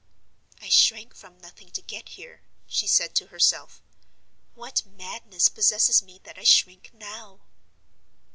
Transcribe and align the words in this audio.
"I 0.59 0.67
shrank 0.69 1.13
from 1.15 1.37
nothing 1.39 1.69
to 1.73 1.81
get 1.83 2.09
here," 2.17 2.41
she 2.65 2.87
said 2.87 3.13
to 3.17 3.27
herself. 3.27 3.83
"What 4.55 4.83
madness 4.83 5.47
possesses 5.47 6.01
me 6.01 6.17
that 6.23 6.39
I 6.39 6.43
shrink 6.43 6.89
now?" 6.91 7.41